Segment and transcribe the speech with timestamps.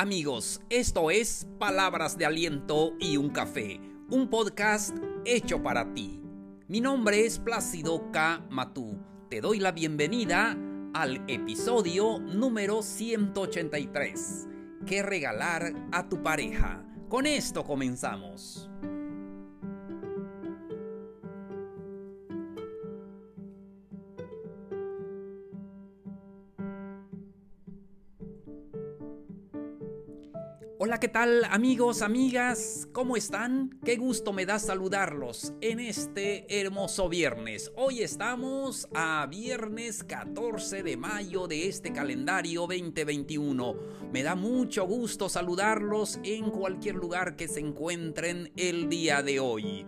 [0.00, 6.22] Amigos, esto es Palabras de Aliento y un Café, un podcast hecho para ti.
[6.68, 8.46] Mi nombre es Plácido K.
[8.48, 8.98] Matú.
[9.28, 10.56] Te doy la bienvenida
[10.94, 14.48] al episodio número 183.
[14.86, 16.82] ¿Qué regalar a tu pareja?
[17.10, 18.70] Con esto comenzamos.
[30.90, 32.88] Hola, ¿qué tal amigos, amigas?
[32.90, 33.78] ¿Cómo están?
[33.84, 37.70] Qué gusto me da saludarlos en este hermoso viernes.
[37.76, 43.76] Hoy estamos a viernes 14 de mayo de este calendario 2021.
[44.12, 49.86] Me da mucho gusto saludarlos en cualquier lugar que se encuentren el día de hoy.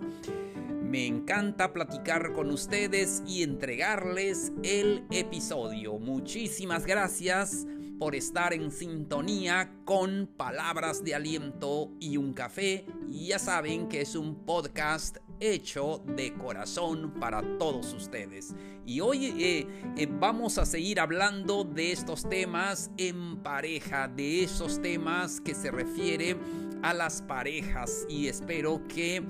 [0.84, 5.98] Me encanta platicar con ustedes y entregarles el episodio.
[5.98, 7.66] Muchísimas gracias
[8.02, 12.84] por estar en sintonía con palabras de aliento y un café.
[13.08, 18.56] Y ya saben que es un podcast hecho de corazón para todos ustedes.
[18.84, 24.82] Y hoy eh, eh, vamos a seguir hablando de estos temas en pareja, de esos
[24.82, 26.36] temas que se refiere
[26.82, 29.23] a las parejas y espero que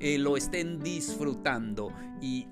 [0.00, 1.94] eh, lo estén disfrutando.
[2.20, 2.46] Y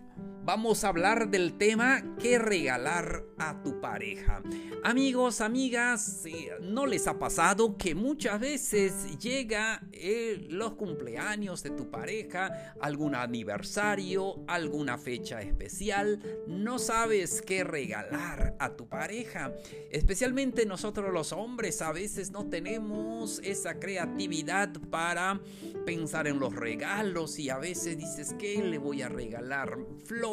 [0.47, 4.43] vamos a hablar del tema ¿Qué regalar a tu pareja?
[4.85, 6.23] Amigos, amigas,
[6.61, 13.17] ¿no les ha pasado que muchas veces llega eh, los cumpleaños de tu pareja, algún
[13.17, 19.53] aniversario, alguna fecha especial, no sabes qué regalar a tu pareja?
[19.91, 25.41] Especialmente nosotros los hombres a veces no tenemos esa creatividad para
[25.85, 29.77] pensar en los regalos y a veces dices, ¿qué le voy a regalar?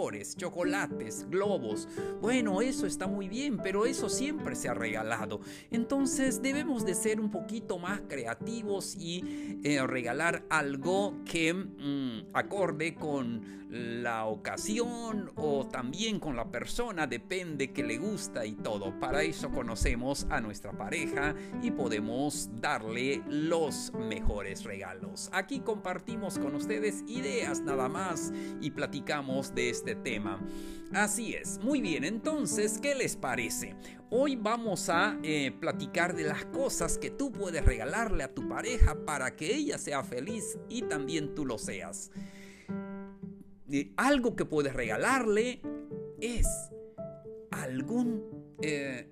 [0.04, 1.88] Chocolates, globos.
[2.22, 5.40] Bueno, eso está muy bien, pero eso siempre se ha regalado.
[5.72, 12.96] Entonces debemos de ser un poquito más creativos y eh, regalar algo que mm, acorde
[12.96, 19.00] con la ocasión o también con la persona, depende que le gusta y todo.
[19.00, 21.34] Para eso conocemos a nuestra pareja
[21.64, 25.28] y podemos darle los mejores regalos.
[25.34, 30.40] Aquí compartimos con ustedes ideas nada más y platicamos de este tema.
[30.94, 33.76] Así es, muy bien, entonces, ¿qué les parece?
[34.12, 39.04] Hoy vamos a eh, platicar de las cosas que tú puedes regalarle a tu pareja
[39.04, 42.12] para que ella sea feliz y también tú lo seas.
[43.98, 45.62] algo que puedes regalarle
[46.22, 46.48] es
[47.50, 49.10] algún, eh,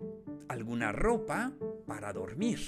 [0.49, 1.51] alguna ropa
[1.87, 2.59] para dormir.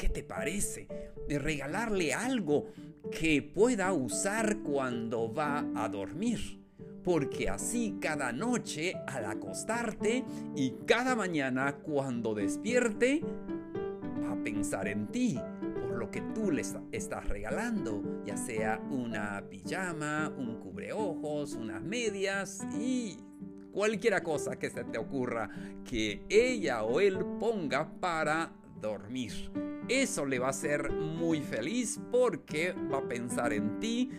[0.00, 0.88] ¿Qué te parece?
[1.28, 2.72] De regalarle algo
[3.12, 6.61] que pueda usar cuando va a dormir
[7.04, 10.24] porque así cada noche al acostarte
[10.54, 13.22] y cada mañana cuando despierte,
[14.22, 15.38] va a pensar en ti
[15.80, 22.60] por lo que tú le estás regalando, ya sea una pijama, un cubreojos, unas medias
[22.78, 23.18] y
[23.72, 25.48] cualquiera cosa que se te ocurra
[25.84, 29.32] que ella o él ponga para dormir.
[29.88, 34.10] Eso le va a hacer muy feliz porque va a pensar en ti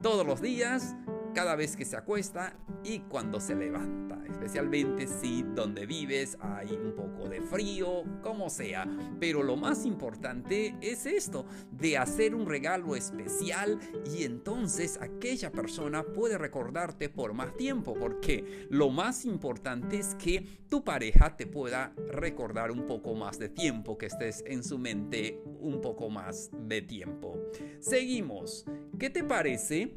[0.00, 0.94] todos los días
[1.38, 6.96] cada vez que se acuesta y cuando se levanta, especialmente si donde vives hay un
[6.96, 8.88] poco de frío, como sea.
[9.20, 16.02] Pero lo más importante es esto, de hacer un regalo especial y entonces aquella persona
[16.02, 21.94] puede recordarte por más tiempo, porque lo más importante es que tu pareja te pueda
[22.08, 26.82] recordar un poco más de tiempo, que estés en su mente un poco más de
[26.82, 27.38] tiempo.
[27.78, 28.64] Seguimos.
[28.98, 29.96] ¿Qué te parece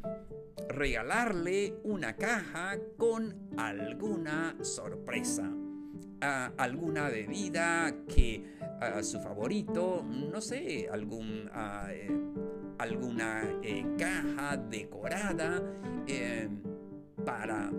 [0.70, 5.52] regalarle una caja con alguna sorpresa.
[6.58, 8.44] alguna bebida que
[9.04, 11.50] su favorito, no sé, algún,
[11.90, 12.10] eh,
[12.78, 15.62] alguna eh, caja decorada
[16.08, 16.50] eh,
[17.26, 17.72] para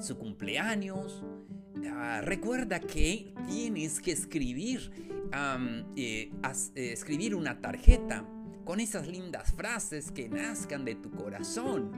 [0.00, 1.24] su cumpleaños.
[1.92, 4.90] Ah, recuerda que tienes que escribir,
[6.74, 8.24] escribir una tarjeta
[8.70, 11.90] con esas lindas frases que nazcan de tu corazón.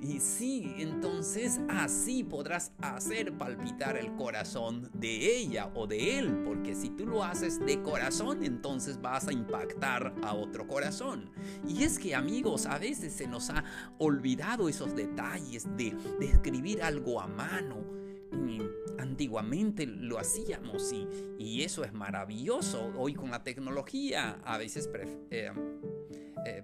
[0.00, 6.74] Y sí, entonces así podrás hacer palpitar el corazón de ella o de él, porque
[6.74, 11.30] si tú lo haces de corazón, entonces vas a impactar a otro corazón.
[11.68, 13.62] Y es que amigos, a veces se nos ha
[13.98, 17.84] olvidado esos detalles de, escribir algo a mano.
[18.98, 20.90] antiguamente lo hacíamos
[21.38, 22.94] y, eso es maravilloso.
[22.96, 24.88] Hoy con la tecnología a veces...
[25.30, 25.52] Eh,
[26.48, 26.62] eh,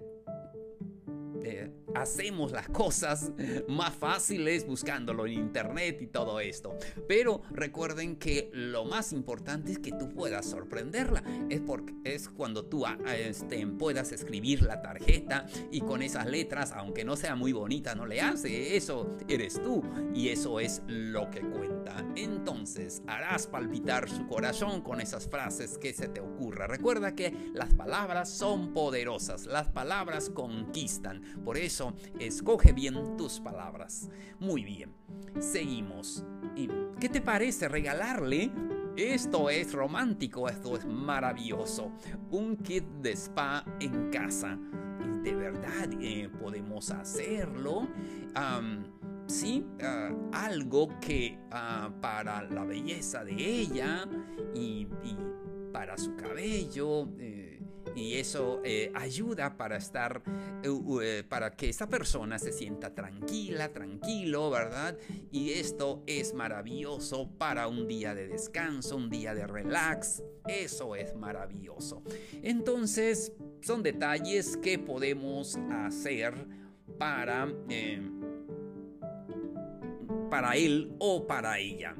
[1.93, 3.31] hacemos las cosas
[3.67, 6.77] más fáciles buscándolo en internet y todo esto.
[7.07, 11.23] Pero recuerden que lo más importante es que tú puedas sorprenderla.
[11.49, 16.71] Es, porque, es cuando tú ah, este, puedas escribir la tarjeta y con esas letras,
[16.71, 18.75] aunque no sea muy bonita, no le hace.
[18.75, 19.83] Eso eres tú
[20.13, 22.05] y eso es lo que cuenta.
[22.15, 26.67] Entonces harás palpitar su corazón con esas frases que se te ocurra.
[26.67, 31.21] Recuerda que las palabras son poderosas, las palabras conquistan.
[31.43, 34.09] Por eso, escoge bien tus palabras.
[34.39, 34.93] Muy bien,
[35.39, 36.23] seguimos.
[36.99, 38.51] ¿Qué te parece regalarle?
[38.97, 41.91] Esto es romántico, esto es maravilloso.
[42.31, 44.57] Un kit de spa en casa.
[45.21, 47.89] De verdad, eh, podemos hacerlo.
[49.27, 54.07] sí, ah, algo que ah, para la belleza de ella
[54.53, 54.87] y,
[55.73, 57.09] para su cabello.
[57.19, 57.44] Eh,
[57.95, 60.21] y eso eh, ayuda para estar,
[60.63, 64.97] eh, eh, para que esa persona se sienta tranquila, tranquilo, ¿verdad?
[65.31, 70.21] Y esto es maravilloso para un día de descanso, un día de relax.
[70.47, 72.03] Eso es maravilloso.
[72.43, 73.31] Entonces,
[73.61, 76.33] son detalles que podemos hacer
[76.99, 77.47] para,
[80.29, 81.95] para él o para ella.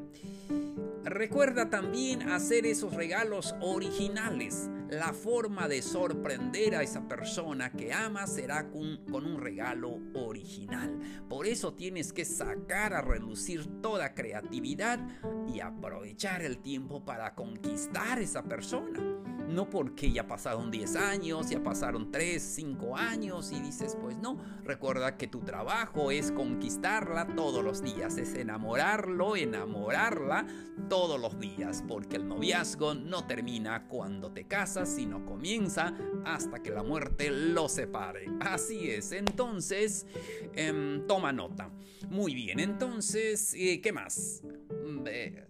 [1.06, 4.72] Recuerda también hacer esos regalos originales.
[4.90, 11.00] La forma de sorprender a esa persona que ama será con, un regalo original.
[11.30, 15.00] Por eso tienes que sacar a relucir toda creatividad
[15.48, 19.00] y aprovechar el tiempo para conquistar a esa persona.
[19.48, 24.40] No porque ya pasaron 10 años, ya pasaron 3, 5 años y dices, pues no,
[24.64, 30.48] recuerda que tu trabajo es conquistarla todos los días, es enamorarlo, enamorarla
[30.90, 35.94] todos los días, porque el noviazgo no termina cuando te casas, sino comienza
[36.26, 38.28] hasta que la muerte lo separe.
[38.40, 40.06] Así es, entonces,
[40.54, 41.70] em, toma nota.
[42.10, 44.44] Muy bien, entonces, eh, ¿qué más?
[44.86, 45.48] Mm, eh,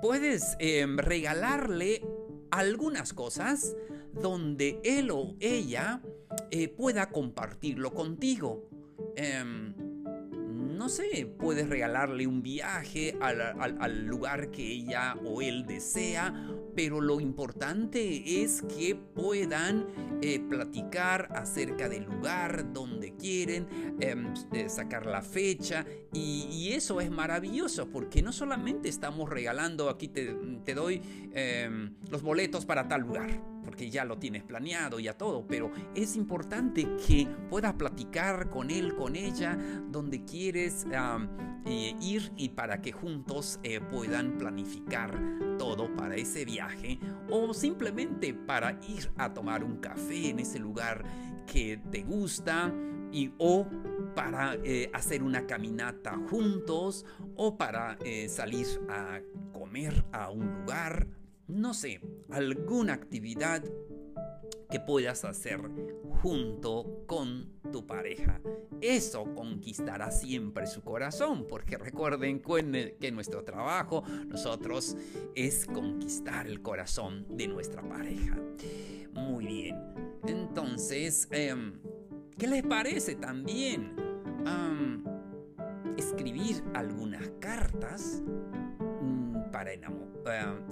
[0.00, 2.02] puedes em, regalarle
[2.52, 3.74] algunas cosas
[4.12, 6.00] donde él o ella
[6.50, 8.68] eh, pueda compartirlo contigo.
[9.16, 9.74] Em,
[10.72, 16.34] no sé, puedes regalarle un viaje al, lugar que ella o él desea,
[16.74, 19.86] pero lo importante es que puedan
[20.20, 27.10] eh, platicar acerca del lugar donde quieren, em, eh, sacar la fecha y, eso es
[27.10, 30.34] maravilloso porque no solamente estamos regalando, aquí te,
[30.74, 31.02] doy
[31.32, 36.16] em, los boletos para tal lugar porque ya lo tienes planeado, ya todo, pero es
[36.16, 39.56] importante que puedas platicar con él, con ella,
[39.88, 40.86] donde quieres
[41.64, 45.18] eh, ir y para que juntos eh, puedan planificar
[45.58, 46.98] todo para ese viaje
[47.30, 51.04] o simplemente para ir a tomar un café en ese lugar
[51.46, 52.72] que te gusta
[53.12, 53.66] y o
[54.14, 57.04] para eh, hacer una caminata juntos
[57.36, 57.98] o para
[58.28, 59.20] salir a
[59.52, 61.06] comer a un lugar
[61.52, 62.00] no sé,
[62.30, 63.62] alguna actividad
[64.70, 65.60] que puedas hacer
[66.22, 68.40] junto con tu pareja.
[68.80, 72.40] Eso conquistará siempre su corazón, porque recuerden
[72.98, 74.96] que nuestro trabajo, nosotros,
[75.34, 78.38] es conquistar el corazón de nuestra pareja.
[79.12, 79.76] Muy bien,
[80.26, 81.78] entonces, em,
[82.38, 84.02] ¿qué les parece también?
[85.96, 88.22] escribir algunas cartas
[89.52, 89.80] para, eh,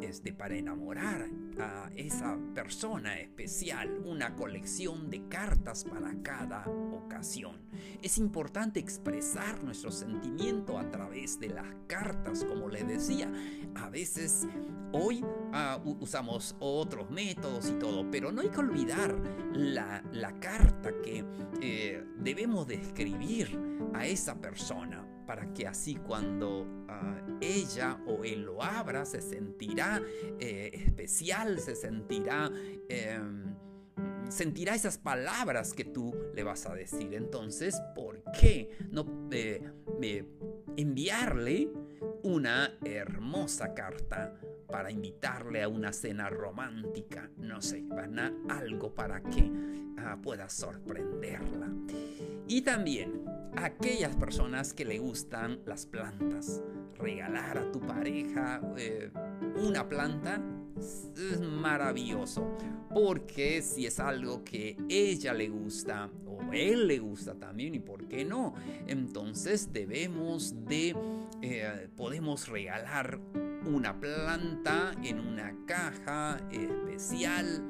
[0.00, 1.28] este, para enamorar
[1.60, 7.56] a esa persona especial, una colección de cartas para cada ocasión.
[8.02, 13.30] Es importante expresar nuestro sentimiento a través de las cartas, como les decía.
[13.74, 14.48] A veces
[14.92, 19.14] hoy ah, usamos otros métodos y todo, pero no hay que olvidar
[19.52, 20.02] la,
[20.40, 21.24] carta que
[21.60, 23.58] eh, debemos de escribir
[23.92, 30.02] a esa persona para que así cuando ah, ella o él lo abra se sentirá
[30.40, 32.50] eh, especial, se sentirá...
[32.88, 33.54] Em,
[34.28, 37.14] sentirá esas palabras que tú le vas a decir.
[37.14, 39.62] Entonces, ¿por qué no eh,
[40.76, 41.70] enviarle
[42.24, 44.34] una hermosa carta
[44.66, 47.30] para invitarle a una cena romántica?
[47.36, 47.84] No sé,
[48.48, 49.48] algo para que
[49.98, 51.68] ah, pueda sorprenderla.
[52.48, 56.62] Y también aquellas personas que le gustan las plantas.
[56.98, 59.10] Regalar a tu pareja eh,
[59.56, 60.40] una planta
[60.78, 62.56] es maravilloso.
[62.92, 68.08] Porque si es algo que ella le gusta o él le gusta también, y por
[68.08, 68.54] qué no,
[68.86, 70.96] entonces debemos de,
[71.42, 73.20] eh, podemos regalar
[73.66, 77.62] una planta en una caja especial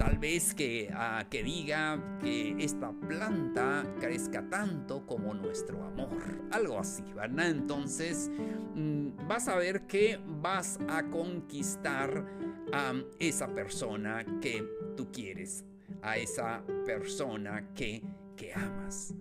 [0.00, 6.42] tal vez que, ah, que diga que esta planta crezca tanto como nuestro amor.
[6.52, 7.50] Algo así, ¿verdad?
[7.50, 8.30] Entonces
[8.74, 12.24] mm, vas a ver que vas a conquistar
[12.72, 14.64] a esa persona que
[14.96, 15.66] tú quieres,
[16.00, 18.02] a esa persona que,
[18.38, 19.12] que amas.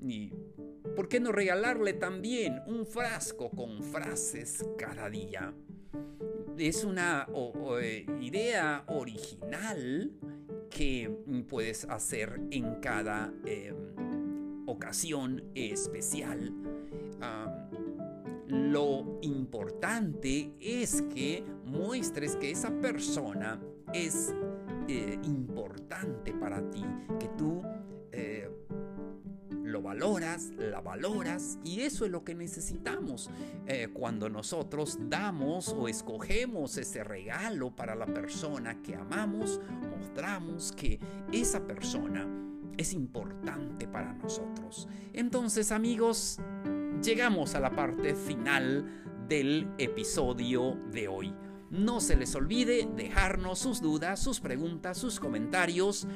[0.00, 0.32] Y
[0.94, 5.52] ¿por qué no regalarle también un frasco con frases cada día?
[6.58, 7.26] Es una
[7.80, 10.12] eh, idea original
[10.70, 11.10] que
[11.48, 16.52] puedes hacer en cada em, ocasión especial.
[18.46, 23.60] lo importante es que muestres que esa persona
[23.92, 24.34] es
[24.88, 26.84] eh, importante para ti,
[27.18, 27.62] que tú
[28.12, 28.50] eh,
[29.84, 33.30] valoras, la valoras y eso es lo que necesitamos
[33.66, 39.60] eh, cuando nosotros damos o escogemos ese regalo para la persona que amamos,
[39.96, 40.98] mostramos que
[41.30, 42.26] esa persona
[42.78, 44.88] es importante para nosotros.
[45.12, 46.38] Entonces amigos,
[47.02, 48.84] llegamos a la parte final
[49.28, 51.34] del episodio de hoy.
[51.70, 56.06] No se les olvide dejarnos sus dudas, sus preguntas, sus comentarios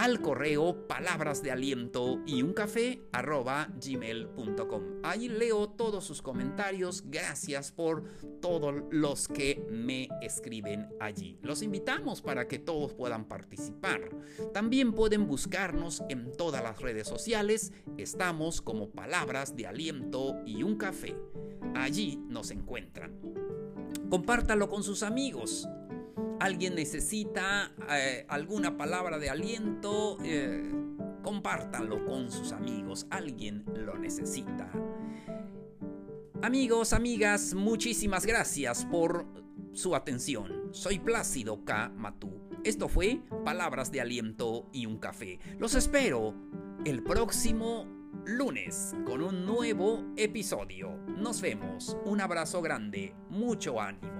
[0.00, 4.82] al correo palabras de aliento y un café gmail.com.
[5.02, 7.04] Ahí leo todos sus comentarios.
[7.06, 8.04] Gracias por
[8.40, 11.38] todos los que me escriben allí.
[11.42, 14.08] Los invitamos para que todos puedan participar.
[14.54, 17.70] También pueden buscarnos en todas las redes sociales.
[17.98, 21.14] Estamos como palabras de aliento y un café.
[21.74, 23.20] Allí nos encuentran.
[24.08, 25.68] Compártalo con sus amigos
[26.40, 30.72] alguien necesita eh, alguna palabra de aliento, eh,
[31.22, 33.06] compártanlo con sus amigos.
[33.10, 34.70] Alguien lo necesita.
[36.42, 39.26] Amigos, amigas, muchísimas gracias por
[39.72, 40.70] su atención.
[40.72, 41.90] Soy Plácido K.
[41.90, 42.40] Matú.
[42.64, 45.38] Esto fue Palabras de Aliento y un Café.
[45.58, 46.34] Los espero
[46.84, 47.86] el próximo
[48.24, 50.96] lunes con un nuevo episodio.
[51.06, 51.96] Nos vemos.
[52.04, 53.14] Un abrazo grande.
[53.28, 54.19] Mucho ánimo.